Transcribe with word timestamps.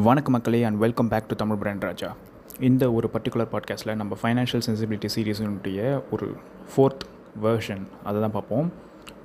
வணக்க 0.00 0.30
மக்களே 0.30 0.64
and 0.64 0.78
welcome 0.78 1.08
back 1.08 1.28
to 1.28 1.34
Tamil 1.34 1.56
brand 1.56 1.84
Raja 1.84 2.08
இந்த 2.60 2.92
ஒரு 2.92 3.10
பர்டிகுலர் 3.12 3.48
பாட்காஸ்ட்டில் 3.52 3.94
நம்ம 3.94 4.16
ஃபைனான்ஷியல் 4.22 4.62
சென்சிபிலிட்டி 4.66 5.08
சீரீஸினுடைய 5.14 6.02
ஒரு 6.10 6.36
ஃபோர்த் 6.76 7.04
வேர்ஷன் 7.42 7.82
அதை 8.04 8.20
தான் 8.20 8.32
பார்ப்போம். 8.32 8.72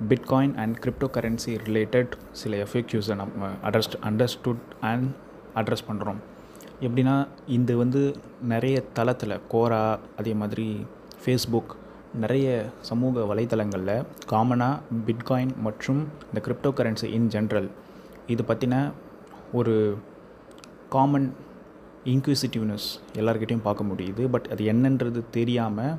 Bitcoin 0.08 0.54
and 0.54 0.76
crypto 0.76 1.08
currency 1.12 1.58
related 1.64 2.12
சில 2.32 2.56
எஃபெக்யூஸை 2.56 3.16
நம்ம 3.16 3.48
அட்ரஸ் 3.64 3.90
அண்டர்ஸ்டுட் 4.02 4.62
அண்ட் 4.80 5.14
அட்ரஸ் 5.54 5.84
பண்ணுறோம் 5.88 6.16
எப்படின்னா 6.80 7.28
இது 7.46 7.76
வந்து 7.76 8.16
நிறைய 8.42 8.80
தளத்தில் 8.80 9.40
கோரா 9.50 9.98
அதே 10.18 10.34
மாதிரி 10.34 10.86
ஃபேஸ்புக் 11.24 11.72
நிறைய 12.14 12.64
சமூக 12.80 13.34
வலைத்தளங்களில் 13.34 14.04
காமனாக 14.30 14.80
பிட்காயின் 15.06 15.56
மற்றும் 15.56 16.08
இந்த 16.34 16.40
கிரிப்டோ 16.40 16.72
கரன்சி 16.72 17.04
இன் 17.04 17.28
ஜென்ரல் 17.28 17.70
இது 18.26 18.44
பற்றின 18.48 18.92
ஒரு 19.52 19.98
காமன் 20.90 21.32
இன்க்யூசிட்டிவ்னஸ் 22.12 22.86
எல்லாருக்கிட்டையும் 23.20 23.66
பார்க்க 23.66 23.90
முடியுது. 23.90 24.22
பட் 24.34 24.48
அது 24.54 24.62
என்னன்றது 24.72 25.20
தெரியாமல் 25.36 25.94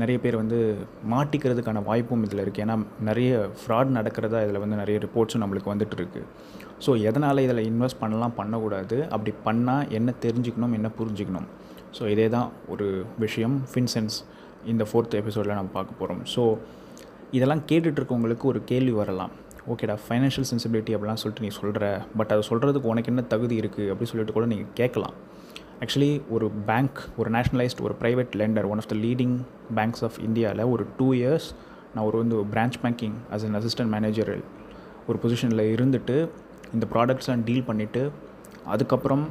நிறைய 0.00 0.18
பேர் 0.24 0.36
வந்து 0.40 0.58
மாட்டிக்கிறதுக்கான 1.12 1.80
வாய்ப்பும் 1.88 2.22
இதில் 2.26 2.42
இருக்குது 2.42 2.64
ஏன்னா 2.64 2.76
நிறைய 3.08 3.30
ஃப்ராட் 3.60 3.90
நடக்கிறதா 3.96 4.38
இதில் 4.44 4.60
வந்து 4.62 4.76
நிறைய 4.82 4.98
ரிப்போர்ட்ஸும் 5.04 5.42
நம்மளுக்கு 5.44 5.72
வந்துட்டுருக்கு 5.72 6.22
ஸோ 6.84 6.90
எதனால் 7.08 7.42
இதில் 7.46 7.66
இன்வெஸ்ட் 7.70 8.00
பண்ணலாம் 8.02 8.36
பண்ணக்கூடாது? 8.38 8.96
அப்படி 9.14 9.32
பண்ணால் 9.48 9.90
என்ன 9.98 10.14
தெரிஞ்சுக்கணும் 10.24 10.76
என்ன 10.78 10.88
புரிஞ்சுக்கணும்? 11.00 11.48
ஸோ 11.96 12.02
இதே 12.12 12.26
தான் 12.36 12.48
ஒரு 12.74 12.86
விஷயம். 13.24 13.56
ஃபின்சென்ஸ் 13.72 14.16
இந்த 14.72 14.84
ஃபோர்த் 14.90 15.18
எபிசோடில் 15.20 15.58
நம்ம 15.58 15.72
பார்க்க 15.78 16.00
போகிறோம் 16.00 16.22
ஸோ 16.34 16.44
இதெல்லாம் 17.36 17.62
கேட்டுட்ருக்கவங்களுக்கு 17.70 18.46
ஒரு 18.52 18.60
கேள்வி 18.70 18.94
வரலாம். 19.02 19.32
ஓகேடா 19.72 19.94
ஃபைனான்ஷியல் 20.06 20.48
சென்சிபிலிட்டி 20.50 20.92
அப்படிலாம் 20.96 21.20
சொல்லிட்டு 21.22 21.44
நீ 21.46 21.50
சொல்கிற 21.58 21.84
பட் 22.18 22.32
அதை 22.34 22.42
சொல்கிறதுக்கு 22.50 22.90
உனக்கு 22.92 23.10
என்ன 23.12 23.22
தகுதி 23.34 23.56
இருக்குது 23.62 23.90
அப்படின்னு 23.92 24.12
சொல்லிட்டு 24.12 24.36
கூட 24.38 24.46
நீங்கள் 24.52 24.72
கேட்கலாம். 24.80 25.14
ஆக்சுவலி 25.82 26.22
ஒரு 26.28 26.50
பேங்க் 26.66 26.98
ஒரு 27.16 27.30
நேஷ்னலைஸ்ட் 27.30 27.80
ஒரு 27.80 27.94
private 28.00 28.32
lender 28.40 28.66
one 28.68 28.76
of 28.76 28.88
the 28.88 28.94
leading 28.94 29.36
banks 29.74 30.04
of 30.04 30.18
இந்தியாவில் 30.18 30.62
ஒரு 30.64 30.86
டூ 30.98 31.14
இயர்ஸ் 31.14 31.46
நான் 31.94 32.04
ஒரு 32.04 32.18
வந்து 32.18 32.36
branch 32.54 32.76
banking 32.82 33.16
as 33.30 33.44
an 33.44 33.54
assistant 33.54 33.92
manager 33.94 34.42
ஒரு 35.06 35.18
பொசிஷனில் 35.22 35.64
இருந்துட்டு 35.76 36.16
இந்த 36.74 36.86
ப்ராடக்ட்ஸ்லாம் 36.92 37.42
டீல் 37.44 37.62
பண்ணிவிட்டு 37.62 38.10
அதுக்கப்புறம் 38.64 39.24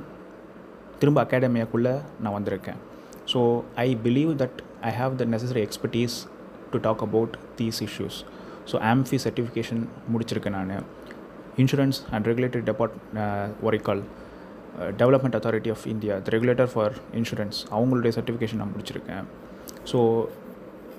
திரும்ப 0.99 1.23
அகாடமியாக்குள்ளே 1.23 1.93
நான் 2.19 2.35
வந்திருக்கேன். 2.37 2.79
So 3.33 3.61
I 3.75 3.97
believe 4.03 4.31
that 4.41 4.59
I 4.81 4.91
have 4.99 5.15
the 5.15 5.25
necessary 5.25 5.67
expertise 5.67 6.15
to 6.71 6.79
talk 6.87 7.01
about 7.01 7.37
these 7.59 7.79
issues 7.87 8.17
so 8.71 8.77
AMFI 8.91 9.19
certification 9.25 9.81
முடிச்சிருக்கேன் 10.13 10.57
நான். 10.59 10.83
Insurance 11.57 11.99
and 12.11 12.27
regulatory 12.27 12.63
டெபார்ட் 12.69 12.97
ஒரைக்கால் 13.63 14.03
development 14.99 15.37
authority 15.39 15.71
of 15.75 15.85
India 15.93 16.15
the 16.25 16.31
regulator 16.37 16.71
for 16.73 16.95
insurance 17.19 17.59
அவங்களுடைய 17.77 18.11
சர்டிஃபிகேஷன் 18.17 18.61
நான் 18.61 18.73
முடிச்சிருக்கேன். 18.75 19.25
ஸோ 19.91 19.99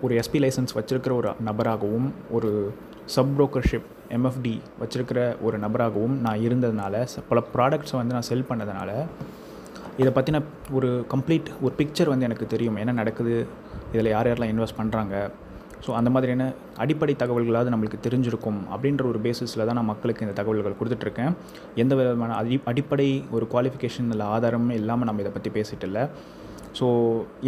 ஒரு 0.05 0.15
எஸ்பி 0.21 0.39
லைசன்ஸ் 0.45 0.75
வச்சுருக்கிற 0.79 1.13
ஒரு 1.21 1.31
நபராகவும் 1.49 2.09
ஒரு 2.37 2.51
sub 3.15 3.33
brokership 3.37 3.89
MFD 4.17 4.55
வச்சுருக்கிற 4.81 5.21
ஒரு 5.47 5.57
நபராகவும் 5.59 6.17
நான் 6.25 6.43
இருந்ததுனால 6.49 7.05
பல 7.31 7.43
ப்ராடக்ட்ஸை 7.55 7.97
வந்து 8.01 8.17
நான் 8.17 8.29
செல் 8.31 8.49
பண்ணதுனால 8.51 8.91
இதை 10.01 10.11
பற்றின 10.17 10.41
ஒரு 10.79 10.91
கம்ப்ளீட் 11.15 11.49
ஒரு 11.65 11.73
பிக்சர் 11.79 12.11
வந்து 12.13 12.27
எனக்கு 12.29 12.47
தெரியும். 12.47 12.77
என்ன 12.83 12.93
நடக்குது? 12.93 13.35
இதில் 13.93 14.11
யார் 14.15 14.29
யாரெல்லாம் 14.29 14.53
இன்வெஸ்ட் 14.55 14.79
பண்ணுறாங்க 14.81 15.15
ஸோ 15.85 15.91
அந்த 15.99 16.09
மாதிரியான 16.15 16.45
அடிப்படை 16.83 17.15
தகவல்களாவது 17.23 17.73
நம்மளுக்கு 17.73 17.99
தெரிஞ்சிருக்கும் 18.07 18.61
அப்படின்ற 18.75 19.03
ஒரு 19.13 19.19
பேசிஸில் 19.27 19.65
தான் 19.69 19.79
நான் 19.79 19.91
மக்களுக்கு 19.91 20.25
இந்த 20.27 20.35
தகவல்கள் 20.41 20.79
கொடுத்துட்ருக்கேன். 20.81 21.33
எந்த 21.83 21.93
விதமான 22.01 22.37
அடி 22.41 22.59
அடிப்படை 22.73 23.09
ஒரு 23.37 23.47
குவாலிஃபிகேஷன் 23.55 24.11
இல்லை 24.15 24.27
ஆதாரமும் 24.35 24.77
இல்லாமல் 24.81 25.09
நம்ம 25.09 25.23
இதை 25.25 25.33
பற்றி 25.37 25.53
பேசிட்டு 25.59 25.89
இல்லை. 25.89 26.05
ஸோ 26.79 26.87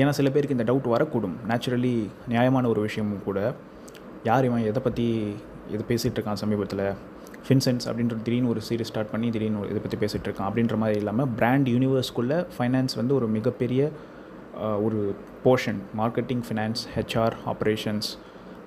ஏன்னா 0.00 0.12
சில 0.19 0.31
பேருக்கு 0.34 0.56
இந்த 0.59 0.67
டவுட் 0.71 0.93
வரக்கூடும். 0.95 1.37
நேச்சுரலி 1.50 1.95
நியாயமான 2.33 2.69
ஒரு 2.72 2.81
விஷயமும் 2.87 3.27
கூட. 3.28 3.41
யார் 4.31 4.47
இவன் 4.49 4.69
எதை 4.71 4.83
பற்றி 4.87 5.06
இது 5.75 5.83
பேசிகிட்டு 5.91 6.19
இருக்கான் 6.19 6.43
சமீபத்தில்? 6.45 6.87
ஃபின்சென்ஸ் 7.47 7.87
அப்படின்ற 7.89 8.15
திடீர்னு 8.27 8.51
ஒரு 8.53 8.61
சீரிஸ் 8.66 8.91
ஸ்டார்ட் 8.91 9.11
பண்ணி 9.15 9.28
திடீர்னு 9.34 9.62
இதை 9.71 9.81
பற்றி 9.84 9.99
பேசிகிட்டு 10.03 10.28
இருக்கான் 10.28 10.49
அப்படின்ற 10.51 10.77
மாதிரி 10.83 10.99
இல்லாமல் 11.03 11.31
பிராண்ட் 11.39 11.66
யூனிவர்ஸ்குள்ளே 11.75 12.39
ஃபைனான்ஸ் 12.55 12.95
வந்து 13.01 13.12
ஒரு 13.19 13.27
மிகப்பெரிய 13.37 13.81
ஒரு 14.87 15.00
portion 15.44 15.81
marketing 16.00 16.42
finance 16.47 16.82
HR 16.94 17.37
operations 17.53 18.09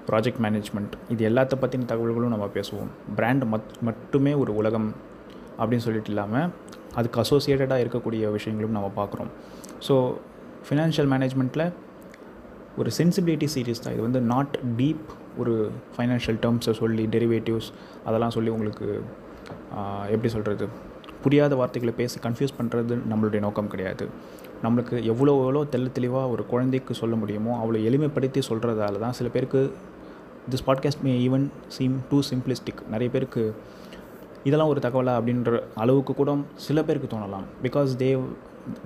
project 0.10 0.42
management 0.46 0.94
இது 1.14 1.22
எல்லாத்த 1.30 1.56
பற்றின 1.64 1.88
தகவல்களும் 1.92 2.34
நம்ம 2.34 2.48
பேசுவோம். 2.58 2.92
பிராண்ட் 3.18 3.46
மத் 3.54 3.72
மட்டுமே 3.88 4.34
ஒரு 4.44 4.52
உலகம் 4.62 4.90
அப்படின்னு 5.60 5.86
சொல்லிட்டு 5.88 6.12
இல்லாமல் 6.14 6.48
அதுக்கு 7.00 7.20
அசோசியேட்டடாக 7.24 7.84
இருக்கக்கூடிய 7.84 8.32
விஷயங்களும் 8.38 8.76
நம்ம 8.78 8.90
பார்க்குறோம் 9.00 9.32
ஸோ 9.88 9.96
ஃபினான்ஷியல் 10.68 11.10
மேனேஜ்மெண்ட்டில் 11.14 11.66
ஒரு 12.82 12.90
சென்சிபிலிட்டி 13.00 13.48
சீரீஸ் 13.54 13.84
தான். 13.84 13.94
இது 13.96 14.04
வந்து 14.08 14.22
நாட் 14.34 14.56
டீப் 14.80 15.08
ஒரு 15.42 15.54
ஃபைனான்ஷியல் 15.96 16.40
டேர்ம்ஸை 16.44 16.74
சொல்லி 16.82 17.04
டெரிவேட்டிவ்ஸ் 17.16 17.70
அதெல்லாம் 18.08 18.34
சொல்லி 18.36 18.52
உங்களுக்கு 18.56 18.88
எப்படி 20.14 20.30
சொல்கிறது 20.36 20.68
புரியாத 21.24 21.54
வார்த்தைகளை 21.60 21.94
பேசி 22.00 22.18
கன்ஃபியூஸ் 22.26 22.58
பண்ணுறது 22.58 22.96
நம்மளுடைய 23.12 23.40
நோக்கம் 23.46 23.72
கிடையாது. 23.74 24.06
நம்மளுக்கு 24.64 25.04
எவ்வளோ 25.04 25.34
எவ்வளோ 25.34 25.66
தெல்ல 25.72 25.92
தெளிவாக 25.92 26.30
ஒரு 26.30 26.46
குழந்தைக்கு 26.46 26.94
சொல்ல 26.94 27.16
முடியுமோ 27.16 27.52
அவ்வளோ 27.64 27.80
எளிமைப்படுத்தி 27.90 28.42
சொல்கிறதால 28.50 29.00
தான் 29.00 29.12
சில 29.12 29.30
பேருக்கு 29.30 29.62
this 30.50 30.66
podcast 30.68 31.04
may 31.04 31.14
even 31.28 31.46
seem 31.68 31.96
too 32.10 32.20
simplistic 32.30 32.82
நிறைய 32.90 33.12
பேருக்கு 33.12 33.56
இதெல்லாம் 34.44 34.70
ஒரு 34.70 34.80
தகவலா 34.80 35.14
அப்படின்ற 35.18 35.62
அளவுக்கு 35.76 36.14
கூட 36.14 36.38
சில 36.56 36.84
பேருக்கு 36.84 37.18
தோணலாம். 37.18 37.46
பிகாஸ் 37.64 37.92
தே 37.98 38.10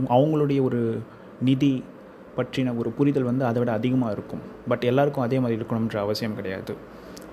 அவங்களுடைய 0.07 0.63
ஒரு 0.63 1.01
நிதி 1.41 1.83
பற்றின 2.37 2.77
ஒரு 2.77 2.89
புரிதல் 2.89 3.23
வந்து 3.23 3.45
அதை 3.45 3.59
விட 3.59 3.71
அதிகமாக 3.71 4.11
இருக்கும். 4.11 4.41
பட் 4.67 4.83
எல்லாருக்கும் 4.83 5.23
அதே 5.23 5.39
மாதிரி 5.39 5.63
இருக்கணுன்ற 5.63 5.97
அவசியம் 5.97 6.35
கிடையாது. 6.35 6.75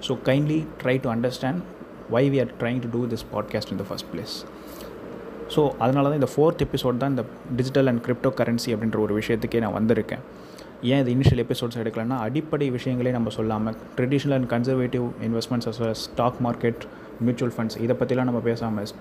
So 0.09 0.19
kindly 0.25 0.67
try 0.83 1.01
to 1.01 1.11
understand 1.11 1.61
why 2.11 2.31
we 2.31 2.41
are 2.41 2.53
trying 2.61 2.81
to 2.81 2.89
do 2.89 3.07
this 3.07 3.25
podcast 3.35 3.71
in 3.71 3.77
the 3.77 3.85
first 3.91 4.09
place 4.15 4.37
so 5.55 5.63
அதனால 5.79 6.05
தான் 6.09 6.19
இந்த 6.21 6.31
ஃபோர்த் 6.35 6.63
எபிசோட் 6.67 6.97
தான் 6.97 7.11
இந்த 7.11 7.25
டிஜிட்டல் 7.57 7.87
அண்ட் 7.87 8.03
கிரிப்டோ 8.07 8.31
கரன்சி 8.41 8.71
அப்படின்ற 8.75 8.99
ஒரு 8.99 9.13
விஷயத்துக்கே 9.19 9.61
நான் 9.65 9.77
வந்திருக்கேன். 9.79 10.23
ஏன் 10.83 11.01
இது 11.07 11.11
இனிஷியல் 11.15 11.43
எபிசோட்ஸ் 11.45 11.79
எடுக்கலன்னா 11.83 12.17
அடிப்படை 12.27 12.71
விஷயங்களே 12.71 13.11
நம்ம 13.11 13.29
சொல்லாமல் 13.29 13.77
traditional 13.97 14.37
and 14.37 14.51
conservative 14.55 15.07
investments 15.29 15.69
as 15.71 15.93
stock 15.93 16.39
market 16.47 16.83
mutual 17.21 17.55
funds 17.57 17.81
இதை 17.85 17.97
பற்றிலாம் 18.01 18.29
நம்ம 18.31 18.41
பேசாமல் 18.41 18.93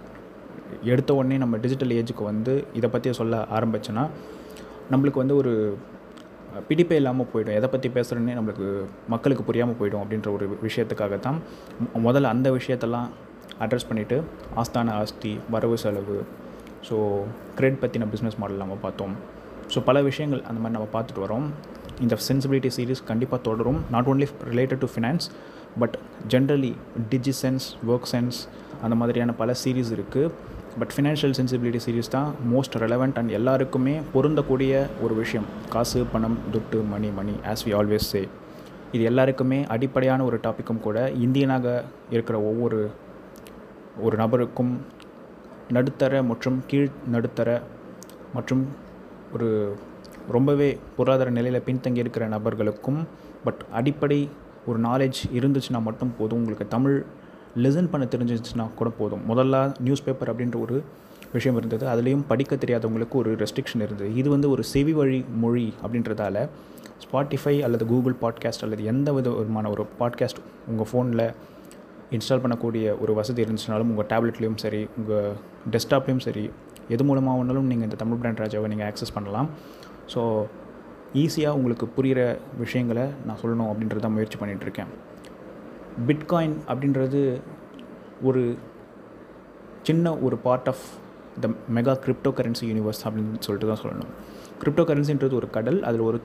எடுத்த 0.84 1.12
உடனே 1.16 1.38
நம்ம 1.38 1.58
டிஜிட்டல் 1.58 1.94
ஏஜுக்கு 2.00 2.24
வந்து 2.24 2.54
இதை 2.74 2.90
பற்றி 2.90 3.14
சொல்ல 3.14 3.46
ஆரம்பிச்சோன்னா 3.60 4.06
நம்மளுக்கு 4.92 5.22
வந்து 5.24 5.36
ஒரு 5.36 5.78
பிடிப்பே 6.68 6.96
இல்லாமல் 6.96 7.28
போயிடும். 7.34 7.58
எதை 7.60 7.70
பற்றி 7.70 7.88
பேசுகிறேன்னே 7.96 8.36
நம்மளுக்கு 8.38 8.68
மக்களுக்கு 9.08 9.44
புரியாமல் 9.44 9.76
போயிடும் 9.80 10.04
அப்படின்ற 10.04 10.30
ஒரு 10.34 10.46
விஷயத்துக்காக 10.68 11.20
தான் 11.20 11.40
முதல்ல 12.06 12.32
அந்த 12.36 12.52
விஷயத்தெல்லாம் 12.52 13.08
அட்ரஸ் 13.64 13.88
பண்ணிவிட்டு 13.90 14.18
ஆஸ்தான 14.62 14.94
ஆஸ்தி 15.02 15.34
வரவு 15.56 15.78
செலவு 15.84 16.18
ஸோ 16.88 16.96
கிரெடிட் 17.58 17.82
பற்றின 17.84 18.08
பிஸ்னஸ் 18.14 18.38
மாடல் 18.42 18.62
நம்ம 18.64 18.76
பார்த்தோம். 18.86 19.14
ஸோ 19.74 19.80
பல 19.88 20.02
விஷயங்கள் 20.10 20.42
அந்த 20.50 20.60
மாதிரி 20.64 20.76
நம்ம 20.78 20.90
பார்த்துட்டு 20.96 21.24
வரோம். 21.26 21.48
இந்த 22.06 22.16
சென்சிபிலிட்டி 22.28 22.70
சீரீஸ் 22.76 23.02
கண்டிப்பாக 23.12 23.40
தொடரும். 23.48 23.80
Not 23.94 24.10
only 24.12 24.28
related 24.52 24.82
to 24.84 24.90
finance 24.94 25.26
but 25.82 25.96
generally 26.34 26.72
digi 27.14 27.34
sense 27.42 27.66
work 27.92 28.08
sense 28.14 28.38
அந்த 28.86 28.96
மாதிரியான 29.00 29.34
பல 29.42 29.56
சீரீஸ் 29.64 29.92
இருக்குது 29.98 30.32
பட் 30.82 30.92
ஃபினான்ஷியல் 30.96 31.36
சென்சிபிலிட்டி 31.40 31.80
சீரீஸ் 31.86 32.12
தான் 32.16 32.30
மோஸ்ட் 32.52 32.76
ரெலவெண்ட் 32.84 33.18
அண்ட் 33.20 33.32
எல்லாருக்குமே 33.38 33.96
பொருந்தக்கூடிய 34.14 34.74
ஒரு 35.06 35.16
விஷயம். 35.22 35.48
காசு 35.74 36.02
பணம் 36.14 36.38
துட்டு 36.54 36.82
money 36.94 37.10
money 37.20 37.36
as 37.54 37.64
we 37.68 37.74
always 37.80 38.10
say 38.14 38.22
இது 38.96 39.04
எல்லாருக்குமே 39.12 39.60
அடிப்படையான 39.76 40.24
ஒரு 40.30 40.38
டாப்பிக்கும் 40.46 40.84
கூட 40.86 40.98
இந்தியனாக 41.26 41.68
இருக்கிற 42.16 42.38
ஒவ்வொரு 42.52 42.80
ஒரு 44.02 44.18
நபருக்கும் 44.18 44.72
நடுத்தர 45.70 46.24
மற்றும் 46.24 46.64
கீழ் 46.68 46.90
நடுத்தர 47.08 47.62
மற்றும் 48.34 48.68
ஒரு 49.34 49.76
ரொம்பவே 50.30 50.78
பொருளாதார 50.98 51.30
நிலையில் 51.30 51.62
பின்தங்கி 51.66 51.98
இருக்கிற 51.98 52.28
நபர்களுக்கும் 52.28 53.06
பட் 53.44 53.66
அடிப்படை 53.72 54.30
ஒரு 54.66 54.80
நாலேஜ் 54.80 55.14
இருந்துச்சுன்னா 55.34 55.82
மட்டும் 55.82 56.14
போதும். 56.20 56.38
உங்களுக்கு 56.38 56.68
தமிழ் 56.68 57.04
லெசன் 57.58 57.90
பண்ண 57.90 58.08
தெரிஞ்சிச்சுன்னா 58.10 58.74
கூட 58.74 58.90
போதும். 58.90 59.22
முதல்ல 59.30 59.76
நியூஸ் 59.80 60.04
பேப்பர் 60.04 60.36
அப்படின்ற 60.36 60.62
ஒரு 60.62 60.84
விஷயம் 61.34 61.58
இருந்தது. 61.58 61.86
அதுலேயும் 61.88 62.24
படிக்க 62.28 62.56
தெரியாதவங்களுக்கு 62.56 63.12
ஒரு 63.12 63.36
ரெஸ்ட்ரிக்ஷன் 63.36 63.82
இருந்தது. 63.82 64.16
இது 64.16 64.30
வந்து 64.30 64.50
ஒரு 64.50 64.64
செவி 64.64 64.94
வழி 64.94 65.26
மொழி 65.40 65.74
அப்படின்றதால 65.88 66.50
ஸ்பாட்டிஃபை 67.12 67.62
அல்லது 67.62 67.86
கூகுள் 67.86 68.16
பாட்காஸ்ட் 68.22 68.62
அல்லது 68.62 68.84
எந்த 68.84 69.14
விதமான 69.14 69.70
ஒரு 69.70 69.86
பாட்காஸ்ட் 70.00 70.42
உங்கள் 70.68 70.88
ஃபோனில் 70.92 71.34
இன்ஸ்டால் 72.16 72.44
பண்ணக்கூடிய 72.44 72.86
ஒரு 73.04 73.14
வசதி 73.20 73.44
இருந்துச்சுனாலும் 73.46 73.90
உங்கள் 73.94 74.10
டேப்லெட்லேயும் 74.12 74.60
சரி 74.64 74.82
உங்கள் 75.00 75.34
டெஸ்க்டாப்லேயும் 75.74 76.24
சரி 76.28 76.46
எது 76.96 77.04
மூலமாக 77.08 77.38
வேணாலும் 77.40 77.70
நீங்கள் 77.72 77.88
இந்த 77.88 77.98
தமிழ் 78.04 78.20
பிராண்ட் 78.22 78.42
ராஜாவை 78.44 78.68
நீங்கள் 78.74 78.88
ஆக்சஸ் 78.90 79.14
பண்ணலாம். 79.16 79.50
ஸோ 80.14 80.22
ஈஸியாக 81.24 81.58
உங்களுக்கு 81.60 81.86
புரிகிற 81.96 82.22
விஷயங்களை 82.64 83.06
நான் 83.26 83.40
சொல்லணும் 83.42 83.70
அப்படின்றத 83.72 84.10
முயற்சி 84.16 84.38
பண்ணிகிட்ருக்கேன் 84.42 84.92
பிட்காயின் 86.08 86.58
அப்படின்றது 86.72 87.22
ஒரு 88.30 88.42
சின்ன 89.88 90.16
ஒரு 90.28 90.36
part 90.46 90.70
of 90.72 90.86
the 91.44 91.48
mega 91.76 91.94
crypto 92.06 92.32
currency 92.38 92.66
universe 92.72 93.02
அப்படின்னு 93.06 93.44
சொல்லிட்டு 93.46 93.70
தான் 93.72 93.84
சொல்லணும். 93.84 94.12
கிரிப்டோ 94.62 94.84
கரன்சின்றது 94.90 95.36
ஒரு 95.42 95.50
கடல் 95.58 95.80
அதில் 95.90 96.08
ஒரு 96.10 96.20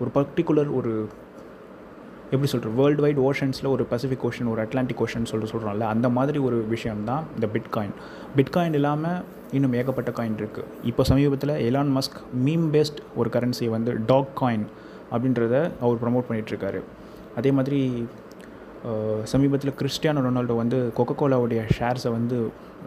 ஒரு 0.00 0.10
பர்டிகுலர் 0.16 0.70
ஒரு 0.78 0.92
எப்படி 2.30 2.48
சொல்கிறது 2.48 2.76
வேர்ல்டு 2.78 3.02
வைட் 3.02 3.20
ஓஷன்ஸில் 3.20 3.68
ஒரு 3.68 3.84
பசிஃபிக் 3.90 4.24
ஓஷன் 4.24 4.48
ஒரு 4.48 4.60
அட்லாண்டிக் 4.60 5.00
ஓஷன் 5.00 5.28
சொல்லிட்டு 5.30 5.52
சொல்கிறோம்ல 5.52 5.86
அந்த 5.86 6.08
மாதிரி 6.08 6.38
ஒரு 6.38 6.58
விஷயம் 6.66 7.02
தான் 7.04 7.24
இந்த 7.34 7.46
பிட்காயின் 7.54 7.94
பிட்காயின் 8.36 8.74
இல்லாமல் 8.74 9.18
இன்னும் 9.52 9.74
ஏகப்பட்ட 9.74 10.10
காயின் 10.10 10.38
இருக்குது 10.38 10.68
இப்போ 10.84 11.04
சமீபத்தில் 11.04 11.54
எலான் 11.68 11.92
மஸ்க் 11.96 12.18
மீம் 12.44 12.68
பேஸ்ட் 12.74 13.00
ஒரு 13.16 13.30
கரன்சியை 13.30 13.70
வந்து 13.70 13.92
டாக் 14.06 14.32
காயின் 14.42 14.66
அப்படின்றத 15.12 15.56
அவர் 15.80 16.00
ப்ரமோட் 16.02 16.28
பண்ணிகிட்ருக்காரு 16.28 16.80
அதே 17.36 17.50
மாதிரி 17.52 17.80
சமீபத்தில் 19.24 19.76
கிறிஸ்டியானோ 19.78 20.20
ரொனால்டோ 20.20 20.54
வந்து 20.54 20.78
கொக்கோ 20.96 21.14
கோலாவுடைய 21.14 21.60
ஷேர்ஸை 21.76 22.10
வந்து 22.12 22.36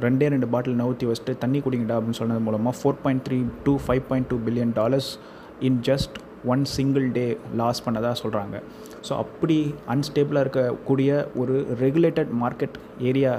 ரெண்டே 0.02 0.28
ரெண்டு 0.28 0.48
பாட்டில் 0.48 0.80
நவுத்தி 0.80 1.06
வச்சுட்டு 1.06 1.34
தண்ணி 1.38 1.60
குடிங்கடா 1.60 1.96
அப்படின்னு 1.98 2.20
சொன்னது 2.20 2.42
மூலமாக 2.42 2.76
four 2.80 3.00
point 3.04 3.24
three 3.28 3.38
two 3.64 3.74
five 3.86 4.04
point 4.10 4.30
two 4.30 4.38
billion 4.46 4.74
dollars 4.74 5.10
in 5.62 5.80
just 5.84 6.16
one 6.54 6.66
single 6.66 7.08
day 7.12 7.26
loss 7.62 7.84
பண்ணதாக 7.86 8.16
சொல்கிறாங்க 8.24 8.56
ஸோ 9.08 9.14
அப்படி 9.24 9.58
அன்ஸ்டேபிளாக 9.96 10.46
இருக்கக்கூடிய 10.46 11.28
ஒரு 11.42 11.56
ரெகுலேட்டட் 11.84 12.32
மார்க்கெட் 12.44 12.78
ஏரியா 13.10 13.34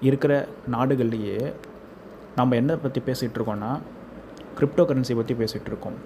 இருக்கிற 0.00 0.32
நாடுகள்லேயே 0.74 1.38
நம்ம 2.36 2.56
என்ன 2.56 2.76
பற்றி 2.76 3.00
பேசிகிட்டு 3.06 3.38
இருக்கோன்னா 3.38 3.70
கிரிப்டோ 4.58 4.84
கரன்சி 4.88 5.14
பற்றி 5.18 5.34
பேசிகிட்டு 5.34 5.70
இருக்கோம். 5.70 5.96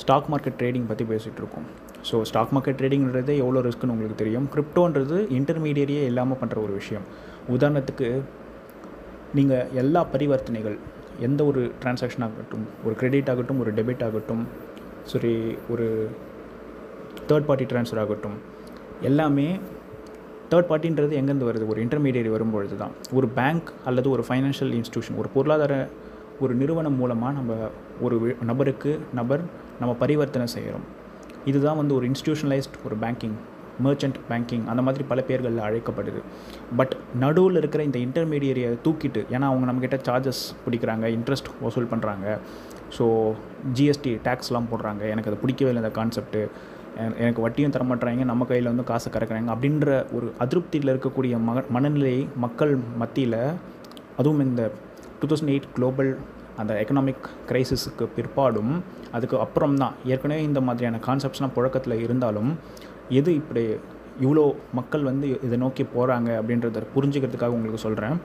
ஸ்டாக் 0.00 0.28
மார்க்கெட் 0.32 0.56
ட்ரேடிங் 0.60 0.86
பற்றி 0.90 1.04
பேசிகிட்டு 1.10 1.40
இருக்கோம். 1.42 1.66
ஸோ 2.08 2.16
ஸ்டாக் 2.28 2.52
மார்க்கெட் 2.54 2.78
ட்ரேடிங்கிறது 2.80 3.32
எவ்வளோ 3.42 3.60
ரிஸ்க்குன்னு 3.66 3.94
உங்களுக்கு 3.94 4.16
தெரியும். 4.22 4.46
கிரிப்டோன்றது 4.54 5.18
இன்டர்மீடியரியே 5.38 6.02
இல்லாமல் 6.10 6.40
பண்ணுற 6.40 6.56
ஒரு 6.62 6.72
விஷயம். 6.80 7.04
உதாரணத்துக்கு 7.56 8.08
நீங்கள் 9.38 9.68
எல்லா 9.82 10.00
பரிவர்த்தனைகள் 10.14 10.76
எந்த 11.26 11.40
ஒரு 11.50 11.62
டிரான்சாக்ஷன் 11.82 12.24
ஆகட்டும் 12.26 12.64
ஒரு 12.84 12.94
கிரெடிட் 13.00 13.30
ஆகட்டும் 13.32 13.60
ஒரு 13.64 13.72
டெபிட் 13.78 14.04
ஆகட்டும் 14.06 14.42
சரி 15.10 15.34
ஒரு 15.72 15.86
தேர்ட் 17.28 17.46
பார்ட்டி 17.48 17.66
ட்ரான்ஸ்ஃபர் 17.70 18.00
ஆகட்டும். 18.02 18.36
எல்லாமே 19.08 19.48
தேர்ட் 20.50 20.70
பார்ட்டின்றது 20.70 21.12
எங்கேருந்து 21.18 21.48
வருது? 21.48 21.66
ஒரு 21.72 21.78
இன்டர்மீடியரி 21.84 22.30
வரும்பொழுது 22.30 22.76
தான் 22.76 22.94
ஒரு 23.18 23.28
பேங்க் 23.38 23.68
அல்லது 23.84 24.08
ஒரு 24.14 24.24
ஃபைனான்ஷியல் 24.28 24.72
இன்ஸ்டியூஷன் 24.78 25.18
ஒரு 25.20 25.28
பொருளாதார 25.36 25.74
ஒரு 26.40 26.54
நிறுவனம் 26.54 26.98
மூலமாக 27.00 27.32
நம்ம 27.38 27.54
ஒரு 28.00 28.36
நபருக்கு 28.50 28.92
நபர் 29.14 29.42
நம்ம 29.80 29.92
பரிவர்த்தனை 30.02 30.46
செய்கிறோம். 30.46 30.86
இதுதான் 31.44 31.76
வந்து 31.76 31.94
ஒரு 31.94 32.06
இன்ஸ்டியூஷனலைஸ்ட் 32.10 32.76
ஒரு 32.86 32.96
பேங்கிங் 33.04 33.36
மர்ச்சன்ட் 33.84 34.18
பேங்கிங் 34.30 34.64
அந்த 34.70 34.82
மாதிரி 34.86 35.04
பல 35.10 35.20
பேர்களில் 35.28 35.64
அழைக்கப்படுது. 35.68 36.20
பட் 36.76 36.94
நடுவில் 37.22 37.58
இருக்கிற 37.60 37.82
இந்த 37.88 37.98
இன்டர்மீடியரியை 38.06 38.70
தூக்கிட்டு 38.86 39.22
ஏன்னா 39.34 39.46
அவங்க 39.50 39.66
நம்மக்கிட்ட 39.68 39.98
சார்ஜஸ் 40.08 40.42
பிடிக்கிறாங்க 40.64 41.06
இன்ட்ரெஸ்ட் 41.16 41.50
வசூல் 41.60 41.90
பண்ணுறாங்க 41.92 42.26
ஸோ 42.96 43.06
ஜிஎஸ்டி 43.76 44.12
டேக்ஸ்லாம் 44.26 44.68
போடுறாங்க. 44.72 45.02
எனக்கு 45.14 45.30
அது 45.30 45.40
பிடிக்கவே 45.42 45.70
இல்லை 45.72 45.82
இந்த 45.84 45.92
கான்செப்ட்டு 45.98 46.42
எனக்கு 47.22 47.42
வட்டியும் 47.44 47.74
தரமாட்டுறாங்க 47.74 48.24
நம்ம 48.30 48.46
கையில் 48.48 48.70
வந்து 48.70 48.84
காசை 48.90 49.08
கறக்குறாங்க 49.12 49.50
அப்படின்ற 49.54 49.90
ஒரு 50.16 50.26
அதிருப்தியில் 50.44 50.92
இருக்கக்கூடிய 50.92 51.34
மக 51.48 51.62
மனநிலை 51.76 52.16
மக்கள் 52.44 52.72
மத்தியில் 53.02 53.38
அதுவும் 54.20 54.42
இந்த 54.48 54.62
டூ 55.20 55.28
தௌசண்ட் 55.30 55.52
எயிட் 55.54 55.68
குளோபல் 55.76 56.10
அந்த 56.60 56.72
எக்கனாமிக் 56.82 57.26
க்ரைசிஸுக்கு 57.50 58.06
பிற்பாடும் 58.16 58.72
அதுக்கு 59.16 59.36
அப்புறம் 59.44 59.76
தான். 59.82 59.94
ஏற்கனவே 60.12 60.42
இந்த 60.50 60.60
மாதிரியான 60.68 61.00
கான்செப்ட்ஸ்லாம் 61.06 61.54
புழக்கத்தில் 61.56 62.02
இருந்தாலும் 62.06 62.50
எது 63.20 63.30
இப்படி 63.40 63.62
இவ்வளோ 64.24 64.44
மக்கள் 64.78 65.08
வந்து 65.10 65.26
இதை 65.46 65.56
நோக்கி 65.64 65.84
போகிறாங்க 65.94 66.30
அப்படின்றத 66.40 66.82
புரிஞ்சுக்கிறதுக்காக 66.96 67.56
உங்களுக்கு 67.58 67.84
சொல்கிறேன் 67.86 68.16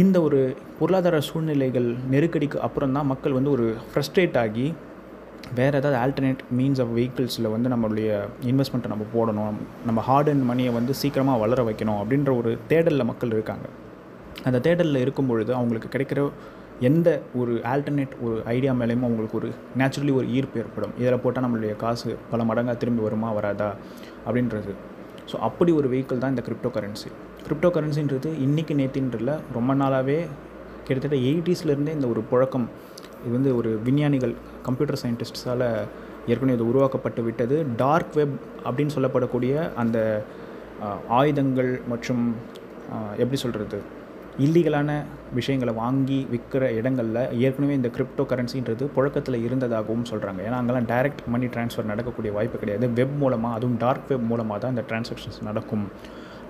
இந்த 0.00 0.22
ஒரு 0.22 0.38
பொருளாதார 0.78 1.16
சூழ்நிலைகள் 1.20 1.88
நெருக்கடிக்கு 2.10 2.58
அப்புறம் 2.66 2.92
தான் 2.92 3.06
மக்கள் 3.06 3.32
வந்து 3.32 3.50
ஒரு 3.50 3.74
ஃப்ரஸ்ட்ரேட் 3.88 4.36
ஆகி 4.42 4.64
வேறு 5.54 5.78
ஏதாவது 5.80 5.96
ஆல்டர்னேட் 6.02 6.42
மீன்ஸ் 6.58 6.80
ஆஃப் 6.80 6.92
வெஹிக்கிள்ஸில் 6.98 7.48
வந்து 7.50 7.68
நம்மளுடைய 7.72 8.10
இன்வெஸ்ட்மெண்ட்டை 8.50 8.90
நம்ம 8.92 9.06
போடணும் 9.14 9.58
நம்ம 9.86 10.00
ஹார்ட் 10.00 10.28
அண்ட் 10.28 10.44
மணியை 10.50 10.72
வந்து 10.72 10.94
சீக்கிரமாக 10.94 11.38
வளர 11.38 11.62
வைக்கணும் 11.62 11.98
அப்படின்ற 12.02 12.36
ஒரு 12.36 12.58
தேடலில் 12.70 13.08
மக்கள் 13.10 13.30
இருக்காங்க. 13.30 13.66
அந்த 14.44 14.60
தேடலில் 14.68 15.02
இருக்கும் 15.04 15.26
பொழுது 15.26 15.54
அவங்களுக்கு 15.54 15.90
கிடைக்கிற 15.94 16.22
எந்த 16.80 17.08
ஒரு 17.34 17.52
ஆல்டர்னேட் 17.72 18.14
ஒரு 18.20 18.38
ஐடியா 18.44 18.72
மேலேயும் 18.72 19.06
அவங்களுக்கு 19.08 19.38
ஒரு 19.40 19.50
நேச்சுரலி 19.78 20.14
ஒரு 20.14 20.28
ஈர்ப்பு 20.30 20.60
ஏற்படும். 20.60 20.94
இதில் 20.98 21.22
போட்டால் 21.24 21.44
நம்மளுடைய 21.46 21.76
காசு 21.76 22.16
பல 22.30 22.42
மடங்காக 22.44 22.76
திரும்பி 22.76 23.02
வருமா 23.02 23.30
வராதா? 23.32 23.70
அப்படின்றது. 24.26 24.74
ஸோ 25.32 25.36
அப்படி 25.48 25.72
ஒரு 25.72 25.88
வெஹிக்கிள் 25.88 26.18
தான் 26.18 26.34
இந்த 26.36 26.44
கிரிப்டோ 26.48 26.72
கரன்சி 26.78 27.10
கிரிப்டோ 27.52 27.70
கரன்சின்றது 27.72 28.28
இன்றைக்கி 28.44 28.74
நேத்தின்றல 28.78 29.30
ரொம்ப 29.54 29.72
நாளாகவே 29.80 30.16
கிட்டத்தட்ட 30.84 31.16
எயிட்டிஸ்லேருந்தே 31.30 31.92
இந்த 31.96 32.06
ஒரு 32.12 32.20
புழக்கம். 32.30 32.64
இது 33.22 33.32
வந்து 33.34 33.50
ஒரு 33.58 33.70
விஞ்ஞானிகள் 33.86 34.32
கம்ப்யூட்டர் 34.66 34.98
சயின்டிஸ்ட்ஸால் 35.02 35.64
ஏற்கனவே 36.30 36.54
இது 36.58 36.68
உருவாக்கப்பட்டு 36.70 37.22
விட்டது. 37.26 37.56
டார்க் 37.82 38.14
வெப் 38.18 38.36
அப்படின்னு 38.64 38.94
சொல்லப்படக்கூடிய 38.96 39.66
அந்த 39.82 39.98
ஆயுதங்கள் 41.18 41.70
மற்றும் 41.92 42.22
எப்படி 43.22 43.40
சொல்கிறது 43.44 43.80
இல்லீகலான 44.46 44.90
விஷயங்களை 45.40 45.74
வாங்கி 45.82 46.18
விற்கிற 46.32 46.72
இடங்களில் 46.78 47.22
ஏற்கனவே 47.44 47.76
இந்த 47.80 47.92
கிரிப்டோ 47.98 48.26
கரன்சின்றது 48.32 48.86
புழக்கத்தில் 48.96 49.38
இருந்ததாகவும் 49.48 50.08
சொல்கிறாங்க 50.12 50.42
ஏன்னா 50.48 50.58
அங்கெல்லாம் 50.62 50.90
டைரக்ட் 50.94 51.22
மணி 51.36 51.48
ட்ரான்ஸ்ஃபர் 51.56 51.90
நடக்கக்கூடிய 51.92 52.32
வாய்ப்பு 52.38 52.62
கிடையாது. 52.64 52.92
வெப் 53.00 53.16
மூலமாக 53.24 53.60
அதுவும் 53.60 53.78
டார்க் 53.86 54.10
வெப் 54.14 54.28
மூலமாக 54.32 54.60
தான் 54.64 54.74
இந்த 54.76 54.86
டிரான்சாக்ஷன்ஸ் 54.90 55.40
நடக்கும். 55.50 55.86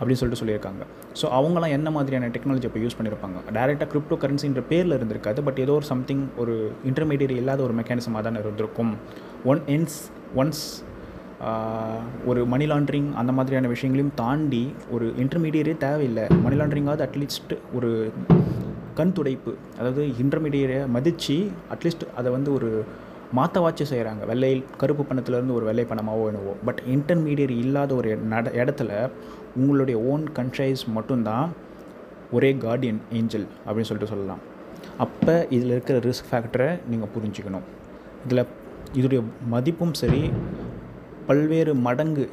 அப்படின்னு 0.03 0.21
சொல்லிட்டு 0.21 0.43
சொல்லியிருக்காங்க. 0.43 0.83
ஸோ 1.21 1.27
அவங்களாம் 1.39 1.75
என்ன 1.79 1.89
மாதிரியான 1.97 2.29
டெக்னாலஜி 2.37 2.67
இப்போ 2.69 2.81
யூஸ் 2.85 2.97
பண்ணியிருப்பாங்க 2.99 3.39
டேரெக்டாக 3.57 3.89
கிரிப்டோ 3.93 4.17
கரன்சின்ற 4.23 4.63
பேரில் 4.71 4.97
இருந்திருக்காது 4.99 5.43
பட் 5.49 5.61
ஏதோ 5.65 5.75
ஒரு 5.81 5.87
சம்திங் 5.91 6.25
ஒரு 6.45 6.55
இன்டர்மீடியட் 6.91 7.35
இல்லாத 7.43 7.63
ஒரு 7.69 7.77
மெக்கானிசமாக 7.81 8.23
தான் 8.29 8.41
இருந்திருக்கும். 8.45 8.95
ஒன் 9.53 9.63
என்ஸ் 9.77 10.01
ஒன்ஸ் 10.43 10.65
ஒரு 12.31 12.41
மணி 12.55 12.67
லாண்ட்ரிங் 12.73 13.09
அந்த 13.21 13.31
மாதிரியான 13.37 13.71
விஷயங்களையும் 13.75 14.17
தாண்டி 14.23 14.65
ஒரு 14.97 15.07
இன்டர்மீடியரே 15.23 15.75
தேவையில்லை. 15.87 16.27
மணி 16.45 16.59
லாண்ட்ரிங்காவது 16.61 17.05
அட்லீஸ்ட் 17.07 17.55
ஒரு 17.77 17.91
கண் 18.99 19.15
துடைப்பு 19.17 19.53
அதாவது 19.79 20.03
இன்டர்மீடியரை 20.23 20.79
மதித்து 20.97 21.39
அட்லீஸ்ட் 21.75 22.05
அதை 22.21 22.31
வந்து 22.37 22.51
ஒரு 22.59 22.71
மாற்றவாச்சு 23.39 23.85
செய்கிறாங்க 23.91 24.23
வெள்ளை 24.31 24.51
கருப்பு 24.81 25.03
பணத்துலேருந்து 25.11 25.57
ஒரு 25.59 25.65
வெள்ளை 25.69 25.85
பணமாகவோ 25.93 26.25
என்னவோ. 26.31 26.53
பட் 26.69 26.81
இன்டர்மீடியட் 26.95 27.55
இல்லாத 27.63 27.95
ஒரு 28.01 28.11
நட 28.33 28.51
இடத்துல 28.63 28.91
உங்களுடைய 29.61 29.97
ஓன் 30.13 30.25
கன்ஷைஸ் 30.39 30.83
மட்டும்தான் 30.97 31.47
ஒரே 32.37 32.51
கார்டியன் 32.65 33.01
ஏஞ்சல் 33.19 33.47
அப்படின்னு 33.65 33.89
சொல்லிட்டு 33.91 34.13
சொல்லலாம். 34.13 34.43
அப்போ 35.05 35.35
இதில் 35.57 35.75
இருக்கிற 35.75 35.99
ரிஸ்க் 36.09 36.29
ஃபேக்டரை 36.31 36.69
நீங்கள் 36.91 37.13
புரிஞ்சுக்கணும். 37.17 37.67
இதில் 38.25 38.45
இதோடைய 38.99 39.21
மதிப்பும் 39.55 39.95
சரி 40.03 40.23
பல்வேறு 41.27 41.73
மடங்கு 41.87 42.25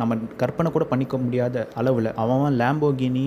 நம்ம 0.00 0.16
கற்பனை 0.40 0.68
கூட 0.72 0.84
பண்ணிக்க 0.92 1.16
முடியாத 1.24 1.56
அளவில் 1.80 2.10
அவன் 2.22 2.58
லேம்போகினி 2.60 3.26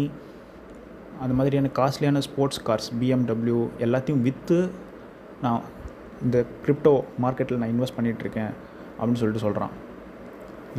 அந்த 1.24 1.34
மாதிரியான 1.40 1.70
காஸ்ட்லியான 1.80 2.22
ஸ்போர்ட்ஸ் 2.28 2.64
கார்ஸ் 2.68 2.90
பிஎம்டபிள்யூ 3.02 3.60
எல்லாத்தையும் 3.86 4.24
விற்று 4.28 4.60
நான் 5.44 5.62
இந்த 6.26 6.38
கிரிப்டோ 6.66 6.94
மார்க்கெட்டில் 7.24 7.60
நான் 7.62 7.74
இன்வெஸ்ட் 7.74 7.98
பண்ணிகிட்ருக்கேன் 7.98 8.52
அப்படின்னு 8.98 9.22
சொல்லிட்டு 9.22 9.46
சொல்கிறான் 9.46 9.74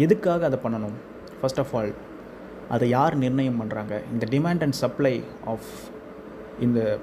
எதுக்காக 0.05 0.45
அதை 0.49 0.59
பண்ணணும்? 0.65 0.97
ஃபஸ்ட் 1.41 1.61
ஆஃப் 1.63 1.73
ஆல் 1.79 1.93
அதை 2.69 2.89
யார் 2.89 3.19
நிர்ணயம் 3.19 3.61
பண்ணுறாங்க 3.61 4.01
இந்த 4.13 4.27
டிமாண்ட் 4.31 4.63
அண்ட் 4.63 4.73
சப்ளை 4.73 5.23
ஆஃப் 5.45 5.69
இந்த 6.61 6.99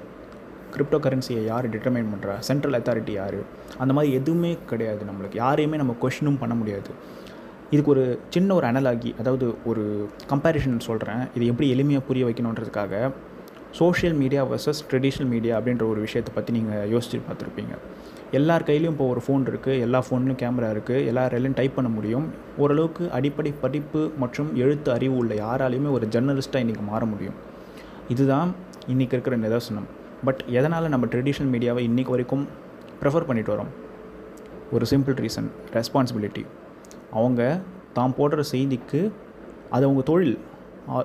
கிரிப்டோ 0.76 0.98
கரன்சியை 1.06 1.44
யார் 1.44 1.68
டிட்டர்மைன் 1.68 2.12
பண்ணுறா 2.12 2.38
சென்ட்ரல் 2.38 2.74
அத்தாரிட்டி 2.74 3.10
யார்? 3.10 3.36
அந்த 3.78 3.94
மாதிரி 3.94 4.12
எதுவுமே 4.14 4.58
கிடையாது 4.66 5.02
நம்மளுக்கு. 5.04 5.34
யாரையுமே 5.34 5.76
நம்ம 5.76 5.96
கொஷினும் 6.02 6.38
பண்ண 6.38 6.54
முடியாது. 6.54 6.90
இதுக்கு 7.70 7.90
ஒரு 7.90 8.18
சின்ன 8.28 8.54
ஒரு 8.54 8.66
அனலாகி 8.66 9.18
அதாவது 9.18 9.54
ஒரு 9.64 10.08
கம்பேரிஷன் 10.30 10.80
சொல்கிறேன் 10.80 11.22
இது 11.34 11.46
எப்படி 11.46 11.74
எளிமையாக 11.74 12.02
புரிய 12.06 12.26
வைக்கணுன்றதுக்காக 12.26 13.12
social 13.78 14.16
media 14.20 14.42
versus 14.50 14.80
traditional 14.90 15.30
media 15.34 15.54
அப்படின்ற 15.58 15.84
ஒரு 15.92 16.00
விஷயத்தை 16.06 16.32
பற்றி 16.34 16.52
நீங்கள் 16.56 16.90
யோசிச்சு 16.92 17.18
பார்த்துருப்பீங்க. 17.28 17.74
எல்லார் 18.38 18.66
கையிலையும் 18.68 18.94
இப்போ 18.96 19.06
ஒரு 19.12 19.20
ஃபோன் 19.24 19.44
இருக்குது 19.50 19.80
எல்லா 19.86 20.00
ஃபோன்லையும் 20.06 20.38
கேமரா 20.42 20.68
இருக்குது 20.74 21.06
எல்லாராலையும் 21.10 21.56
டைப் 21.60 21.74
பண்ண 21.78 21.90
முடியும். 21.96 22.26
ஓரளவுக்கு 22.62 23.04
அடிப்படை 23.18 23.52
படிப்பு 23.64 24.02
மற்றும் 24.22 24.50
எழுத்து 24.62 24.90
அறிவு 24.96 25.16
உள்ள 25.22 25.34
யாராலையுமே 25.44 25.90
ஒரு 25.96 26.08
ஜெர்னலிஸ்ட்டாக 26.14 26.64
இன்றைக்கி 26.66 26.84
மாற 26.92 27.02
முடியும். 27.14 27.36
இதுதான் 28.14 28.48
இன்றைக்கி 28.92 29.14
இருக்கிற 29.16 29.36
நிதர்சனம். 29.46 29.88
பட் 30.26 30.42
எதனால் 30.58 30.92
நம்ம 30.94 31.06
ட்ரெடிஷ்னல் 31.12 31.52
மீடியாவை 31.56 31.82
இன்றைக்கி 31.90 32.12
வரைக்கும் 32.16 32.46
ப்ரிஃபர் 33.02 33.28
பண்ணிட்டு 33.28 33.52
வரோம் 33.56 33.72
ஒரு 34.76 34.84
சிம்பிள் 34.94 35.16
ரீசன் 35.24 35.48
ரெஸ்பான்சிபிலிட்டி 35.78 36.44
அவங்க 37.18 37.42
தாம் 37.98 38.18
போடுற 38.18 38.42
செய்திக்கு 38.54 39.00
அது 39.74 39.84
அவங்க 39.88 40.02
தொழில். 40.10 40.36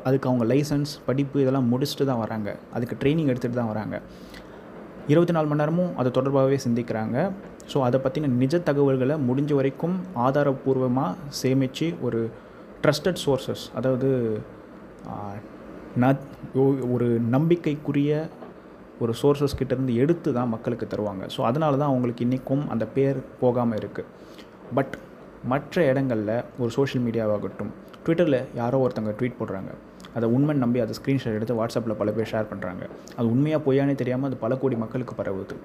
அதுக்கு 0.03 0.29
அவங்க 0.29 0.45
லைசன்ஸ் 0.45 0.99
படிப்பு 1.05 1.41
இதெல்லாம் 1.41 1.71
முடிச்சுட்டு 1.71 2.05
தான் 2.05 2.17
வராங்க. 2.17 2.49
அதுக்கு 2.73 2.97
ட்ரைனிங் 3.01 3.27
எடுத்துகிட்டு 3.27 3.53
தான் 3.53 3.67
வராங்க. 3.67 3.95
இருபத்தி 5.07 5.31
நாலு 5.31 5.47
மணி 5.47 5.59
நேரமும் 5.59 5.97
அது 5.97 6.09
தொடர்பாகவே 6.11 6.59
சிந்திக்கிறாங்க. 6.65 7.17
ஸோ 7.73 7.81
அதை 7.81 7.99
பற்றின 8.03 8.27
நிஜ 8.35 8.59
தகவல்களை 8.59 9.15
முடிஞ்ச 9.27 9.53
வரைக்கும் 9.53 9.95
ஆதாரபூர்வமாக 10.17 11.11
சேமித்து 11.41 11.95
ஒரு 12.01 12.19
ட்ரஸ்டட் 12.83 13.21
சோர்சஸ் 13.25 13.63
அதாவது 13.73 14.09
ந- 15.95 16.27
ஒரு 16.91 17.05
நம்பிக்கைக்குரிய 17.29 18.11
ஒரு 18.99 19.13
சோர்சஸ் 19.21 19.57
கிட்டேருந்து 19.59 19.93
எடுத்து 19.95 20.33
தான் 20.33 20.47
மக்களுக்கு 20.47 20.87
தருவாங்க. 20.87 21.25
ஸோ 21.35 21.41
அதனால 21.41 21.77
தான் 21.77 21.87
அவங்களுக்கு 21.87 22.23
இன்றைக்கும் 22.23 22.69
அந்த 22.69 22.85
பேர் 22.87 23.19
போகாமல் 23.39 23.77
இருக்குது 23.77 24.09
பட் 24.73 24.95
மற்ற 25.43 25.85
இடங்களில் 25.85 26.33
ஒரு 26.57 26.69
சோஷியல் 26.69 27.05
மீடியாவாகட்டும் 27.05 27.71
ட்விட்டரில் 28.05 28.39
யாரோ 28.59 28.77
ஒருத்தங்க 28.85 29.13
ட்வீட் 29.19 29.39
போடுறாங்க. 29.41 29.71
அதை 30.17 30.27
உண்மை 30.35 30.53
நம்பி 30.63 30.79
அதை 30.85 30.93
ஸ்க்ரீன்ஷாட் 30.99 31.37
எடுத்து 31.39 31.57
வாட்ஸ்அப்பில் 31.59 31.99
பல 31.99 32.11
பேர் 32.15 32.31
ஷேர் 32.31 32.49
பண்ணுறாங்க 32.51 32.83
அது 33.17 33.27
உண்மையாக 33.33 33.61
பொய்யானே 33.65 33.95
தெரியாமல் 34.01 34.29
அது 34.29 34.37
பல 34.45 34.55
கோடி 34.61 34.77
மக்களுக்கு 34.83 35.15
பரவுது. 35.19 35.57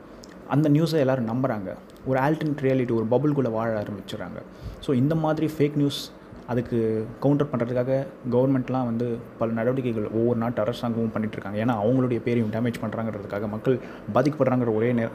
அந்த 0.55 0.67
நியூஸை 0.75 0.99
எல்லோரும் 1.05 1.31
நம்புகிறாங்க 1.31 1.71
ஒரு 2.11 2.19
ஆல்டர்னேட் 2.25 2.65
ரியாலிட்டி 2.67 2.95
ஒரு 2.99 3.07
பபுள்குள்ளே 3.15 3.51
வாழ 3.57 3.71
ஆரம்பிச்சிடுறாங்க. 3.83 4.41
ஸோ 4.87 4.93
இந்த 5.03 5.15
மாதிரி 5.25 5.47
ஃபேக் 5.55 5.79
நியூஸ் 5.83 6.01
அதுக்கு 6.53 6.79
கவுண்டர் 7.23 7.49
பண்ணுறதுக்காக 7.51 7.93
கவர்மெண்ட்லாம் 8.33 8.89
வந்து 8.89 9.07
பல 9.39 9.49
நடவடிக்கைகள் 9.59 10.09
ஒவ்வொரு 10.19 10.39
நாட்டு 10.43 10.61
அரசாங்கமும் 10.65 11.15
பண்ணிகிட்ருக்காங்க 11.15 11.59
இருக்காங்க. 11.59 11.63
ஏன்னா 11.65 11.77
அவங்களுடைய 11.85 12.21
பேரையும் 12.27 12.53
டேமேஜ் 12.57 12.81
பண்ணுறாங்கிறதுக்காக 12.83 13.49
மக்கள் 13.55 13.77
பாதிக்கப்படுறாங்கிற 14.17 14.73
ஒரே 14.79 14.91
நே 14.99 15.07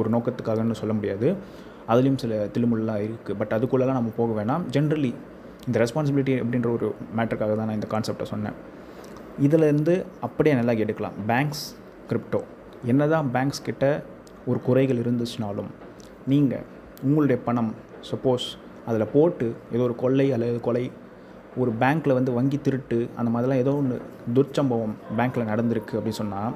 ஒரு 0.00 0.10
நோக்கத்துக்காகன்னு 0.14 0.80
சொல்ல 0.80 0.94
முடியாது. 0.98 1.28
அதுலேயும் 1.92 2.20
சில 2.24 2.34
தில்லுமுல்லாம் 2.54 3.00
இருக்குது 3.06 3.38
பட் 3.42 3.54
அதுக்குள்ளெல்லாம் 3.58 3.98
நம்ம 4.00 4.12
போக 4.18 4.32
வேணாம். 4.40 4.64
ஜென்ரலி 4.76 5.12
இந்த 5.66 5.76
ரெஸ்பான்சிபிலிட்டி 5.84 6.34
அப்படின்ற 6.42 6.68
ஒரு 6.76 6.88
மேட்டருக்காக 7.16 7.54
தான் 7.60 7.68
நான் 7.70 7.78
இந்த 7.80 7.88
கான்செப்டை 7.94 8.26
சொன்னேன். 8.32 8.56
இதிலேருந்து 9.46 9.94
அப்படியே 10.26 10.54
நல்லா 10.60 10.74
எடுக்கலாம். 10.84 11.16
பேங்க்ஸ் 11.30 11.64
கிரிப்டோ 12.10 12.40
என்ன 12.92 13.06
தான் 13.14 13.28
பேங்க்ஸ் 13.36 13.64
கிட்ட 13.68 13.84
ஒரு 14.50 14.58
குறைகள் 14.66 15.00
இருந்துச்சுனாலும் 15.02 15.70
நீங்கள் 16.32 16.64
உங்களுடைய 17.06 17.38
பணம் 17.46 17.72
சப்போஸ் 18.10 18.46
அதில் 18.88 19.12
போட்டு 19.14 19.46
ஏதோ 19.74 19.82
ஒரு 19.88 19.94
கொள்ளை 20.02 20.26
அல்லது 20.36 20.60
கொலை 20.66 20.84
ஒரு 21.62 21.70
பேங்க்கில் 21.80 22.16
வந்து 22.18 22.30
வங்கி 22.36 22.58
திருட்டு 22.66 22.98
அந்த 23.18 23.28
மாதிரிலாம் 23.34 23.62
ஏதோ 23.64 23.72
ஒன்று 23.80 23.96
துர்ச்சம்பவம் 24.36 24.94
பேங்க்கில் 25.18 25.50
நடந்திருக்கு 25.52 25.96
அப்படின்னு 25.98 26.20
சொன்னால் 26.22 26.54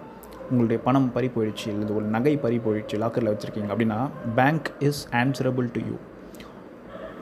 உங்களுடைய 0.51 0.79
பணம் 0.87 1.09
பறி 1.15 1.29
போயிடுச்சு 1.35 1.67
இல்லை 1.73 1.95
ஒரு 1.99 2.07
நகை 2.17 2.35
பறி 2.45 2.59
போயிடுச்சு 2.67 2.99
லாக்கரில் 3.03 3.33
வச்சுருக்கீங்க 3.33 3.71
அப்படின்னா 3.75 3.99
bank 4.39 4.69
is 4.89 5.03
answerable 5.23 5.69
to 5.75 5.81
you 5.89 5.97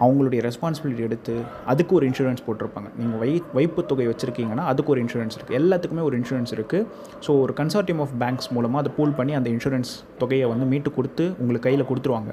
அவங்களுடைய 0.04 0.40
ரெஸ்பான்சிபிலிட்டி 0.46 1.02
எடுத்து 1.08 1.34
அதுக்கு 1.72 1.92
ஒரு 1.98 2.04
இன்சூரன்ஸ் 2.10 2.42
போட்டிருப்பாங்க. 2.46 2.88
நீங்கள் 3.00 3.20
வை 3.22 3.30
வைப்பு 3.58 3.82
தொகை 3.90 4.06
வச்சுருக்கீங்கன்னா 4.10 4.64
அதுக்கு 4.72 4.92
ஒரு 4.94 5.02
இன்சூரன்ஸ் 5.04 5.36
இருக்குது 5.38 5.58
எல்லாத்துக்குமே 5.60 6.04
ஒரு 6.08 6.18
இன்சூரன்ஸ் 6.20 6.52
இருக்குது 6.56 6.86
ஸோ 7.26 7.32
ஒரு 7.44 7.54
கன்சார்டியம் 7.60 8.02
ஆஃப் 8.04 8.14
பேங்க்ஸ் 8.22 8.50
மூலமாக 8.56 8.82
அதை 8.84 8.92
பூல் 8.98 9.16
பண்ணி 9.18 9.34
அந்த 9.40 9.50
இன்சூரன்ஸ் 9.56 9.92
தொகையை 10.22 10.48
வந்து 10.52 10.68
மீட்டு 10.72 10.92
கொடுத்து 10.98 11.26
உங்களுக்கு 11.40 11.66
கையில் 11.68 11.88
கொடுத்துருவாங்க. 11.90 12.32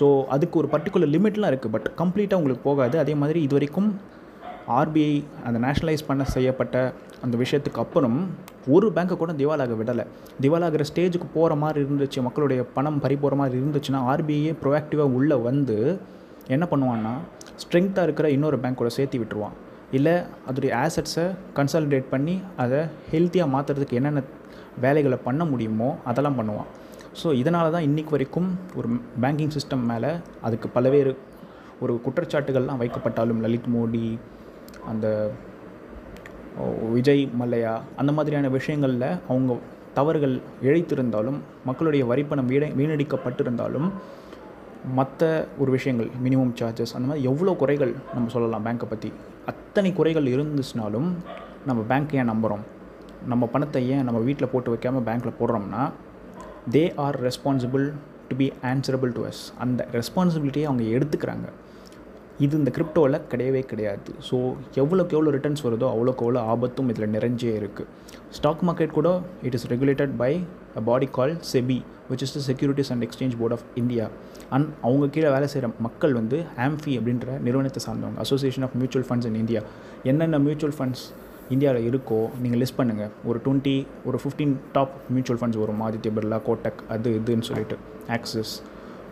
ஸோ 0.00 0.08
அதுக்கு 0.36 0.58
ஒரு 0.62 0.70
பர்டிகுலர் 0.74 1.12
லிமிட்லாம் 1.16 1.52
இருக்குது 1.52 1.74
பட் 1.76 1.88
கம்ப்ளீட்டாக 2.02 2.40
உங்களுக்கு 2.42 2.64
போகாது. 2.70 2.96
அதே 3.04 3.16
மாதிரி 3.22 3.40
இது 3.48 3.56
வரைக்கும் 3.58 3.90
ஆர்பிஐ 4.78 5.12
அந்த 5.48 5.58
நேஷனலைஸ் 5.64 6.08
பண்ண 6.08 6.22
செய்யப்பட்ட 6.34 6.76
அந்த 7.24 7.34
விஷயத்துக்கு 7.42 7.80
அப்புறம் 7.84 8.16
ஒரு 8.74 8.86
பேங்க்கை 8.96 9.16
கூட 9.20 9.32
திவாலாக 9.38 9.76
விடலை. 9.80 10.04
திவாலாகிற 10.42 10.82
ஸ்டேஜுக்கு 10.90 11.28
போகிற 11.36 11.52
மாதிரி 11.62 11.78
இருந்துச்சு. 11.84 12.18
மக்களுடைய 12.26 12.60
பணம் 12.76 13.00
பறி 13.04 13.16
போகிற 13.22 13.36
மாதிரி 13.40 13.56
இருந்துச்சுன்னா 13.60 14.00
ஆர்பிஐயே 14.12 14.52
ப்ரொஆக்டிவாக 14.62 15.14
உள்ளே 15.18 15.36
வந்து 15.48 15.76
என்ன 16.54 16.64
பண்ணுவான்னா 16.72 17.14
ஸ்ட்ரென்த்தாக 17.62 18.06
இருக்கிற 18.06 18.26
இன்னொரு 18.36 18.56
பேங்க்கோட 18.64 18.90
சேர்த்து 18.96 19.20
விட்டுருவான். 19.22 19.56
இல்லை 19.98 20.14
அதோடைய 20.48 20.72
ஆசட்ஸை 20.84 21.24
கன்சாலிடேட் 21.58 22.06
பண்ணி 22.14 22.34
அதை 22.62 22.80
ஹெல்த்தியாக 23.12 23.52
மாற்றுறதுக்கு 23.54 23.98
என்னென்ன 24.00 24.22
வேலைகளை 24.84 25.18
பண்ண 25.28 25.42
முடியுமோ 25.52 25.88
அதெல்லாம் 26.10 26.38
பண்ணுவான். 26.40 26.68
ஸோ 27.20 27.28
இதனால 27.42 27.70
தான் 27.74 27.86
இன்றைக்கு 27.88 28.14
வரைக்கும் 28.16 28.48
ஒரு 28.78 28.88
பேங்கிங் 29.22 29.54
சிஸ்டம் 29.56 29.84
மேலே 29.90 30.10
அதுக்கு 30.46 30.68
பல்வேறு 30.76 31.12
ஒரு 31.84 31.94
குற்றச்சாட்டுகள்லாம் 32.04 32.80
வைக்கப்பட்டாலும் 32.82 33.42
லலித் 33.44 33.70
மோடி 33.74 34.04
அந்த 34.90 35.06
விஜய் 36.94 37.24
மல்லையா 37.40 37.72
அந்த 38.00 38.12
மாதிரியான 38.16 38.46
விஷயங்களில் 38.58 39.08
அவங்க 39.30 39.56
தவறுகள் 39.98 40.34
இழைத்திருந்தாலும் 40.68 41.38
மக்களுடைய 41.68 42.04
வரிப்பணம் 42.10 42.48
வீணை 42.52 42.68
வீணடிக்கப்பட்டிருந்தாலும் 42.80 43.88
மற்ற 44.96 45.48
ஒரு 45.58 45.70
விஷயங்கள் 45.70 46.08
மினிமம் 46.24 46.52
சார்ஜஸ் 46.60 46.94
அந்த 46.94 47.06
மாதிரி 47.06 47.24
எவ்வளோ 47.24 47.54
குறைகள் 47.54 47.94
நம்ம 48.14 48.28
சொல்லலாம் 48.28 48.62
பேங்க்கை 48.62 48.88
பற்றி 48.88 49.12
அத்தனை 49.46 49.92
குறைகள் 49.92 50.26
இருந்துச்சுனாலும் 50.26 51.08
நம்ம 51.66 51.82
பேங்க் 51.82 52.14
ஏன் 52.14 52.30
நம்புகிறோம் 52.32 52.64
நம்ம 53.26 53.46
பணத்தை 53.46 53.88
ஏன் 53.88 54.04
நம்ம 54.04 54.20
வீட்டில் 54.20 54.48
போட்டு 54.48 54.70
வைக்காமல் 54.70 55.02
பேங்க்கில் 55.02 55.38
போடுறோம்னா 55.40 55.90
they 56.70 56.94
are 56.94 57.18
responsible 57.20 57.92
to 58.28 58.36
be 58.36 58.52
answerable 58.62 59.12
to 59.12 59.26
us 59.26 59.42
அந்த 59.58 59.88
ரெஸ்பான்சிபிலிட்டியை 59.92 60.64
அவங்க 60.64 60.82
எடுத்துக்கிறாங்க. 60.82 61.48
இது 62.44 62.54
இந்த 62.60 62.70
கிரிப்டோவில் 62.76 63.18
கிடையவே 63.30 63.62
கிடையாது. 63.70 64.10
ஸோ 64.28 64.36
எவ்வளோக்கு 64.82 65.14
எவ்வளோ 65.16 65.30
ரிட்டர்ன்ஸ் 65.36 65.62
வருதோ 65.66 65.86
அவ்வளோக்கு 65.94 66.24
எவ்வளோ 66.26 66.40
ஆபத்தும் 66.52 66.90
இதில் 66.92 67.12
நிறைஞ்சே 67.14 67.52
இருக்குது 67.60 67.88
ஸ்டாக் 68.36 68.62
மார்க்கெட் 68.68 68.96
கூட 68.98 69.08
it 69.48 69.56
is 69.58 69.66
regulated 69.72 70.12
by 70.22 70.32
a 70.80 70.82
body 70.88 71.08
call 71.18 71.32
SEBI 71.52 71.78
which 72.10 72.24
is 72.26 72.34
the 72.36 72.40
securities 72.48 72.90
and 72.94 73.04
exchange 73.06 73.36
board 73.40 73.54
of 73.56 73.64
India 73.82 74.04
and 74.56 74.68
அவங்க 74.86 75.08
கீழே 75.14 75.30
வேலை 75.36 75.48
செய்கிற 75.52 75.70
மக்கள் 75.86 76.14
வந்து 76.20 76.38
ஆம்ஃபி 76.66 76.92
அப்படின்ற 76.98 77.38
நிறுவனத்தை 77.46 77.82
சார்ந்தவங்க 77.86 78.20
association 78.26 78.66
of 78.66 78.76
mutual 78.80 79.06
funds 79.08 79.28
in 79.30 79.40
India 79.44 79.62
என்னென்ன 80.12 80.38
மியூச்சுவல் 80.46 80.76
ஃபண்ட்ஸ் 80.78 81.04
இந்தியாவில் 81.54 81.86
இருக்கோ 81.90 82.20
நீங்கள் 82.42 82.60
லிஸ்ட் 82.62 82.78
பண்ணுங்கள் 82.80 83.12
ஒரு 83.28 83.38
டுவெண்ட்டி 83.44 83.76
ஒரு 84.08 84.18
ஃபிஃப்டீன் 84.22 84.54
டாப் 84.76 84.94
மியூச்சுவல் 85.14 85.40
ஃபண்ட்ஸ் 85.42 85.60
வரும். 85.62 85.80
ஆதித்ய 85.86 86.10
பிர்லா 86.16 86.38
கோட்டக் 86.48 86.80
அது 86.94 87.10
இதுன்னு 87.20 87.46
சொல்லிட்டு 87.50 87.76
Axis 88.16 88.52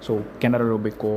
so 0.07 0.15
Canara 0.43 0.67
Robeco 0.73 1.13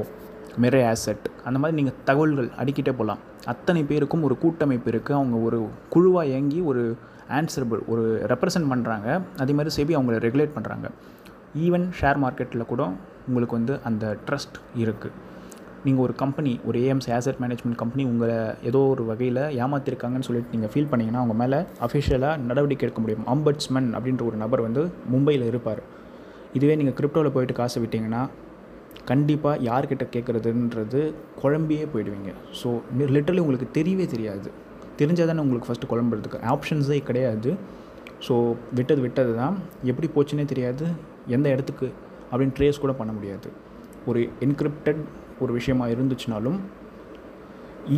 Mirae 0.63 0.81
asset 0.91 1.25
அந்த 1.43 1.57
மாதிரி 1.59 1.77
நீங்கள் 1.77 1.97
தகவல்கள் 2.05 2.49
அடிக்கிட்டே 2.61 2.93
போகலாம் 2.99 3.21
அத்தனை 3.45 3.81
பேருக்கும் 3.83 4.23
ஒரு 4.23 4.37
கூட்டமைப்பு 4.37 4.91
இருக்குது 4.91 5.17
அவங்க 5.19 5.37
ஒரு 5.47 5.59
குழுவாக 5.89 6.31
இயங்கி 6.31 6.59
ஒரு 6.61 6.83
ஆன்சரபிள் 7.29 7.81
ஒரு 7.87 8.03
ரெப்ரசன்ட் 8.31 8.69
பண்ணுறாங்க 8.73 9.07
அதே 9.37 9.53
மாதிரி 9.53 9.73
செபி 9.77 9.95
அவங்கள 9.97 10.17
ரெகுலேட் 10.27 10.55
பண்ணுறாங்க 10.57 10.87
ஈவன் 11.65 11.87
ஷேர் 12.01 12.21
மார்க்கெட்டில் 12.25 12.69
கூட 12.73 12.83
உங்களுக்கு 13.27 13.55
வந்து 13.55 13.73
அந்த 13.83 14.05
ட்ரஸ்ட் 14.27 14.57
இருக்குது 14.75 15.27
நீங்கள் 15.85 16.03
ஒரு 16.03 16.13
கம்பெனி 16.15 16.59
ஒரு 16.65 16.77
ஏஎம்ஸ் 16.79 17.09
ஆசெட் 17.17 17.39
மேனேஜ்மெண்ட் 17.43 17.77
கம்பெனி 17.81 18.03
உங்களை 18.11 18.37
ஏதோ 18.69 18.79
ஒரு 18.93 19.03
வகையில் 19.05 19.41
ஏமாத்திருக்காங்கன்னு 19.63 20.27
சொல்லிட்டு 20.27 20.53
நீங்கள் 20.55 20.71
ஃபீல் 20.73 20.89
பண்ணிங்கன்னா 20.91 21.21
அவங்க 21.23 21.33
மேலே 21.33 21.59
அஃபிஷியலாக 21.85 22.41
நடவடிக்கை 22.49 22.85
எடுக்க 22.85 23.01
முடியும். 23.01 23.25
அம்பட்ஸ்மன் 23.33 23.89
அப்படின்ற 23.97 24.23
ஒரு 24.29 24.37
நபர் 24.43 24.61
வந்து 24.61 24.81
மும்பையில் 25.13 25.45
இருப்பார். 25.51 25.81
இதுவே 26.53 26.75
நீங்கள் 26.75 26.97
கிரிப்டோவில் 26.99 27.35
போயிட்டு 27.35 27.53
காசு 27.53 27.81
விட்டிங்கன்னா 27.85 28.21
கண்டிப்பாக 29.10 29.63
யார்கிட்ட 29.67 30.05
கேட்குறதுன்றது 30.15 31.01
குழம்பியே 31.41 31.86
போயிடுவீங்க. 31.93 32.31
ஸோ 32.60 32.69
லிட்டரலி 33.15 33.43
உங்களுக்கு 33.46 33.67
தெரியவே 33.77 34.05
தெரியாது. 34.13 34.50
தெரிஞ்சால் 35.00 35.29
தானே 35.31 35.43
உங்களுக்கு 35.46 35.69
ஃபஸ்ட்டு 35.69 35.89
குழம்புறதுக்கு. 35.91 36.39
ஆப்ஷன்ஸே 36.53 37.00
கிடையாது. 37.10 37.51
ஸோ 38.27 38.36
விட்டது 38.77 39.01
விட்டது 39.05 39.31
தான் 39.41 39.55
எப்படி 39.91 40.08
போச்சுன்னே 40.15 40.46
தெரியாது. 40.53 40.86
எந்த 41.36 41.48
இடத்துக்கு 41.55 41.88
அப்படின்னு 42.31 42.55
ட்ரேஸ் 42.58 42.81
கூட 42.84 42.93
பண்ண 43.00 43.12
முடியாது. 43.17 43.50
ஒரு 44.10 44.22
என்கிரிப்டட் 44.46 45.01
ஒரு 45.43 45.51
விஷயமாக 45.58 45.93
இருந்துச்சுனாலும் 45.96 46.60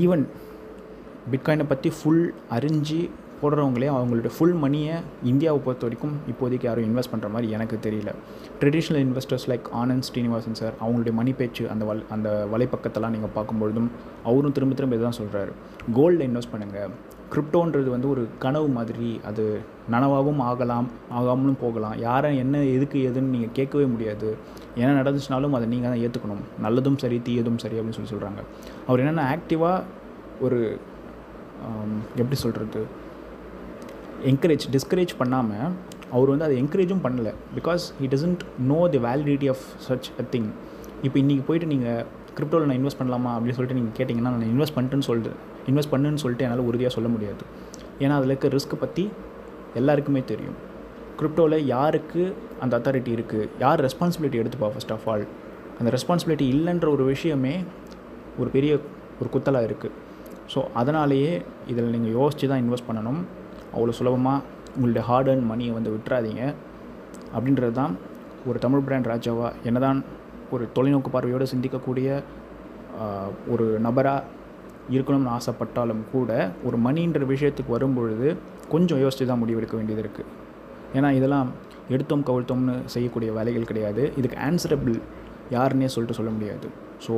ஈவன் 0.01 0.23
பிட்காயினை 1.31 1.65
பற்றி 1.71 1.89
ஃபுல் 1.97 2.25
அறிஞ்சு 2.55 2.99
போடுறவங்களே 3.41 3.89
அவங்களுடைய 3.97 4.31
ஃபுல் 4.35 4.57
மணியை 4.63 4.95
இந்தியாவை 5.31 5.59
பொறுத்த 5.65 5.85
வரைக்கும் 5.87 6.15
இப்போதைக்கு 6.31 6.67
யாரும் 6.69 6.87
இன்வெஸ்ட் 6.89 7.11
பண்ணுற 7.13 7.29
மாதிரி 7.35 7.47
எனக்கு 7.57 7.77
தெரியல. 7.85 8.11
Traditional 8.61 9.01
investors 9.05 9.47
like 9.51 9.67
Anand 9.81 10.07
Srinivasan 10.09 10.59
sir 10.61 10.75
அவங்களுடைய 10.83 11.13
மணி 11.19 11.31
பேச்சு 11.39 11.63
அந்த 11.73 11.85
வல் 11.91 12.03
அந்த 12.15 12.29
வலைப்பக்கத்தெல்லாம் 12.53 13.15
நீங்கள் 13.15 13.33
பார்க்கும்பொழுதும் 13.37 13.89
அவரும் 14.29 14.55
திரும்ப 14.57 14.75
திரும்ப 14.79 14.99
இதுதான் 14.99 15.19
சொல்கிறாரு 15.21 15.53
கோல்டில் 15.97 16.27
இன்வெஸ்ட் 16.29 16.53
பண்ணுங்கள் 16.53 16.93
கிரிப்டோன்றது 17.33 17.89
வந்து 17.95 18.07
ஒரு 18.13 18.23
கனவு 18.43 18.67
மாதிரி 18.77 19.09
அது 19.29 19.43
நனவாகவும் 19.93 20.41
ஆகலாம் 20.47 20.87
ஆகாமலும் 21.19 21.59
போகலாம். 21.61 21.95
யாரை 22.07 22.31
என்ன 22.43 22.63
எதுக்கு 22.75 22.97
எதுன்னு 23.09 23.33
நீங்கள் 23.35 23.53
கேட்கவே 23.59 23.85
முடியாது. 23.93 24.29
என்ன 24.81 24.89
நடந்துச்சுனாலும் 25.01 25.55
அதை 25.57 25.67
நீங்கள் 25.73 25.91
தான் 25.91 26.01
ஏற்றுக்கணும் 26.05 26.43
நல்லதும் 26.65 26.97
சரி 27.03 27.17
தீயதும் 27.27 27.61
சரி 27.63 27.77
அப்படின்னு 27.79 27.97
சொல்லி 27.99 28.13
சொல்கிறாங்க 28.13 28.41
அவர் 28.87 29.03
என்னென்னா 29.03 29.25
ஆக்டிவாக 29.35 29.79
ஒரு 30.47 30.59
எப்படி 32.21 32.37
சொல்கிறது 32.43 32.81
என்கரேஜ் 34.29 34.65
டிஸ்கரேஜ் 34.75 35.13
பண்ணாமல் 35.19 35.67
அவர் 36.15 36.29
வந்து 36.31 36.45
அதை 36.47 36.55
என்கரேஜும் 36.61 37.03
பண்ணலை. 37.05 37.31
Because 37.57 37.83
he 37.99 38.07
doesn't 38.13 38.41
know 38.71 38.79
the 38.93 38.99
validity 39.05 39.47
of 39.53 39.63
such 39.87 40.07
a 40.21 40.25
thing 40.33 40.49
இப்போ 41.05 41.17
இன்றைக்கி 41.21 41.43
போயிட்டு 41.47 41.67
நீங்கள் 41.73 42.01
கிரிப்டோவில் 42.37 42.67
நான் 42.69 42.79
இன்வெஸ்ட் 42.79 42.99
பண்ணலாமா 43.01 43.31
அப்படின்னு 43.35 43.57
சொல்லிட்டு 43.57 43.77
நீங்கள் 43.79 43.95
கேட்டிங்கன்னா 43.99 44.31
நான் 44.35 44.51
இன்வெஸ்ட் 44.53 44.75
பண்ணிட்டுன்னு 44.77 45.07
சொல்லிட்டு 45.09 45.31
இன்வெஸ்ட் 45.69 45.91
பண்ணுன்னு 45.93 46.21
சொல்லிட்டு 46.23 46.45
என்னால் 46.47 46.67
உறுதியாக 46.69 46.93
சொல்ல 46.97 47.09
முடியாது. 47.15 47.43
ஏன்னா 48.03 48.13
அதில் 48.19 48.33
இருக்க 48.33 48.53
ரிஸ்க் 48.57 48.75
பற்றி 48.83 49.03
எல்லாருக்குமே 49.81 50.21
தெரியும். 50.31 50.57
கிரிப்டோவில் 51.19 51.67
யாருக்கு 51.73 52.21
அந்த 52.63 52.73
அத்தாரிட்டி 52.79 53.11
இருக்குது 53.17 53.49
யார் 53.63 53.81
ரெஸ்பான்சிபிலிட்டி 53.87 54.39
எடுத்துப்பா 54.43 54.69
ஃபஸ்ட் 54.75 54.93
ஆஃப் 54.95 55.05
ஆல் 55.13 55.25
அந்த 55.79 55.89
ரெஸ்பான்சிபிலிட்டி 55.97 56.47
இல்லைன்ற 56.55 56.87
ஒரு 56.95 57.03
விஷயமே 57.13 57.53
ஒரு 58.41 58.49
பெரிய 58.55 58.73
ஒரு 59.21 59.29
குத்தலாக 59.35 59.67
இருக்குது 59.69 59.95
ஸோ 60.53 60.59
அதனாலேயே 60.81 61.33
இதில் 61.71 61.93
நீங்கள் 61.95 62.15
யோசித்து 62.19 62.49
தான் 62.51 62.61
இன்வெஸ்ட் 62.63 62.89
பண்ணணும். 62.89 63.21
அவ்வளோ 63.75 63.93
சுலபமாக 63.99 64.43
உங்களுடைய 64.75 65.03
ஹார்ட் 65.09 65.29
அண்ட் 65.33 65.45
மணியை 65.51 65.71
வந்து 65.77 65.93
விட்டுறாதீங்க. 65.95 66.43
அப்படின்றது 67.35 67.73
தான் 67.81 67.93
ஒரு 68.49 68.57
தமிழ் 68.65 68.83
பிராண்ட் 68.85 69.09
ராஜாவா 69.13 69.47
என்னதான் 69.69 69.99
ஒரு 70.55 70.63
தொலைநோக்கு 70.75 71.09
பார்வையோடு 71.15 71.51
சிந்திக்கக்கூடிய 71.53 72.07
ஒரு 73.53 73.65
நபராக 73.85 74.39
இருக்கணும்னு 74.95 75.31
ஆசைப்பட்டாலும் 75.37 76.01
கூட 76.13 76.31
ஒரு 76.67 76.77
மணின்ற 76.85 77.19
விஷயத்துக்கு 77.33 77.75
வரும்பொழுது 77.75 78.27
கொஞ்சம் 78.73 79.01
யோசித்து 79.03 79.27
தான் 79.29 79.41
முடிவெடுக்க 79.43 79.75
வேண்டியது 79.79 80.01
இருக்குது 80.03 80.29
ஏன்னா 80.97 81.09
இதெல்லாம் 81.19 81.49
எடுத்தோம் 81.95 82.25
கவிழ்த்தோம்னு 82.29 82.75
செய்யக்கூடிய 82.93 83.29
வேலைகள் 83.37 83.69
கிடையாது. 83.69 84.03
இதுக்கு 84.19 84.37
ஆன்சரபிள் 84.47 84.95
யாருன்னே 85.55 85.89
சொல்லிட்டு 85.93 86.17
சொல்ல 86.19 86.31
முடியாது. 86.35 86.67
So 87.05 87.13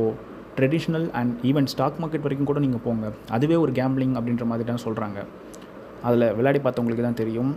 traditional 0.57 1.07
and 1.19 1.33
even 1.50 1.67
stock 1.74 2.00
market 2.01 2.25
வரைக்கும் 2.25 2.50
கூட 2.51 2.60
நீங்கள் 2.65 2.83
போங்க. 2.86 3.05
அதுவே 3.36 3.55
ஒரு 3.63 3.72
கேம்பிளிங் 3.79 4.15
அப்படின்ற 4.19 4.45
மாதிரி 4.51 4.67
தான் 4.72 4.83
சொல்கிறாங்க 4.86 5.19
அதில் 6.07 6.33
விளையாடி 6.38 6.60
பார்த்தவங்களுக்கு 6.63 7.05
தான் 7.07 7.22
தெரியும். 7.22 7.51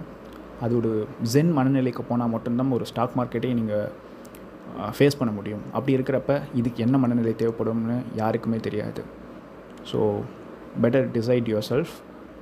அது 0.65 0.73
ஒரு 0.81 0.91
ஜென் 1.33 1.53
மனநிலைக்கு 1.59 2.03
போனால் 2.11 2.33
மட்டும்தான் 2.35 2.75
ஒரு 2.77 2.85
ஸ்டாக் 2.91 3.17
மார்க்கெட்டே 3.19 3.53
நீங்கள் 3.61 3.89
ஃபேஸ் 4.97 5.19
பண்ண 5.21 5.33
முடியும். 5.39 5.63
அப்படி 5.77 5.93
இருக்கிறப்ப 5.97 6.33
இதுக்கு 6.61 6.85
என்ன 6.87 6.97
மனநிலை 7.05 7.35
தேவைப்படும்னு 7.43 7.97
யாருக்குமே 8.21 8.59
தெரியாது. 8.67 9.03
So 9.91 9.99
better 10.83 11.09
decide 11.17 11.51
your 11.53 11.69
self 11.71 11.95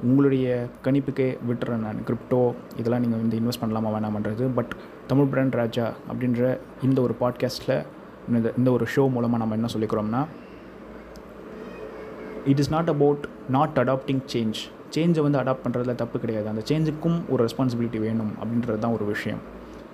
உங்களுடைய 0.08 0.46
கணிப்புக்கே 0.84 1.28
விட்டுறேன் 1.48 1.84
நான். 1.86 2.00
கிரிப்டோ 2.08 2.40
இதெல்லாம் 2.80 3.04
நீங்கள் 3.04 3.20
வந்து 3.22 3.38
இன்வெஸ்ட் 3.40 3.62
பண்ணலாமா 3.62 3.90
வேணாமன்றது. 3.96 4.46
பட் 4.58 4.72
தமிழ் 5.10 5.30
பிராண்ட் 5.32 5.58
ராஜா 5.60 5.86
அப்படின்ற 6.10 6.42
இந்த 6.88 6.98
ஒரு 7.06 7.14
பாட்காஸ்ட்டில் 7.22 7.76
இந்த 8.28 8.52
இந்த 8.58 8.68
ஒரு 8.76 8.84
ஷோ 8.94 9.02
மூலமாக 9.14 9.40
நம்ம 9.42 9.56
என்ன 9.58 9.68
சொல்லிக்கிறோம்னா 9.74 10.22
it 12.52 12.60
is 12.62 12.72
not 12.76 12.90
about 12.94 13.24
not 13.56 13.78
adapting 13.82 14.24
change 14.34 14.60
சேஞ்சை 14.96 15.20
வந்து 15.20 15.38
அடாப்ட் 15.38 15.64
பண்ணுறதுல 15.64 15.94
தப்பு 15.94 16.20
கிடையாது. 16.20 16.48
அந்த 16.48 16.62
சேஞ்சுக்கும் 16.70 17.18
ஒரு 17.28 17.40
ரெஸ்பான்சிபிலிட்டி 17.46 18.00
வேணும் 18.06 18.32
அப்படின்றது 18.42 18.78
தான் 18.78 18.92
ஒரு 18.92 19.04
விஷயம். 19.04 19.40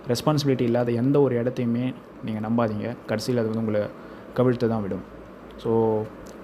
ரெஸ்பான்சிபிலிட்டி 0.09 0.61
இல்லாத 0.61 0.91
எந்த 1.03 1.21
ஒரு 1.21 1.35
இடத்தையுமே 1.43 1.85
நீங்கள் 2.25 2.45
நம்பாதீங்க. 2.47 2.97
கடைசியில் 3.07 3.41
அது 3.43 3.51
வந்து 3.51 3.65
உங்களை 3.65 3.83
கவிழ்த்து 4.39 4.69
தான் 4.69 4.83
விடும். 4.83 5.05
ஸோ 5.63 5.71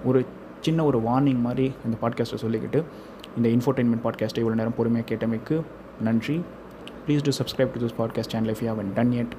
ஒரு 0.05 0.25
சின்ன 0.59 0.83
ஒரு 0.83 0.99
வார்னிங் 0.99 1.41
மாதிரி 1.41 1.71
இந்த 1.85 1.97
பாட்காஸ்ட்டை 2.01 2.39
சொல்லிக்கிட்டு 2.45 2.83
இந்த 3.37 3.47
இன்ஃபோர்டைன்மெண்ட் 3.55 4.03
பாட்காஸ்ட்டை 4.05 4.41
இவ்வளோ 4.43 4.57
நேரம் 4.61 4.77
பொறுமையாக 4.77 5.07
கேட்டமைக்கு 5.11 5.57
நன்றி. 6.07 6.37
Please 7.05 7.25
to 7.27 7.31
subscribe 7.39 7.73
to 7.75 7.81
this 7.83 7.97
podcast 7.99 8.33
channel 8.33 8.53
if 8.53 8.63
you 8.63 8.69
haven't 8.73 8.89
done 8.95 9.11
yet 9.21 9.33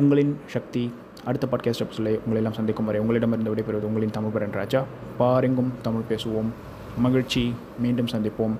உங்களின் 0.00 0.32
சக்தி 0.54 0.82
அடுத்த 1.24 1.46
பாட்காஸ்ட் 1.52 1.96
சொல்லி 1.98 2.12
உங்களை 2.16 2.36
எல்லாம் 2.40 2.56
சந்திக்கும் 2.58 2.88
வரை 2.88 3.00
உங்களிடமிருந்து 3.00 3.52
விடைபெறுவது 3.54 3.88
உங்களின் 3.90 4.16
தமிழ் 4.16 4.34
பரன் 4.34 4.58
ராஜா. 4.60 4.82
பாருங்கும் 5.18 5.70
தமிழ் 5.86 6.08
பேசுவோம். 6.10 6.50
Magarchi, 6.98 7.54
maintain 7.78 8.06
Sandipom. 8.06 8.58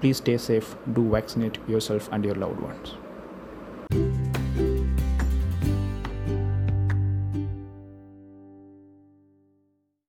Please 0.00 0.18
stay 0.18 0.36
safe, 0.36 0.76
do 0.92 1.08
vaccinate 1.10 1.58
yourself 1.68 2.08
and 2.12 2.24
your 2.24 2.34
loved 2.34 2.60
ones. 2.60 2.94